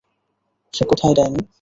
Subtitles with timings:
[0.73, 1.41] সে কোথায়, ডাইনি?